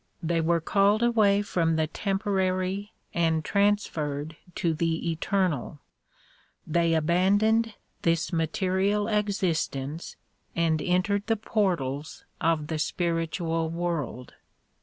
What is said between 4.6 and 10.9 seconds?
the eternal; they abandoned this material existence and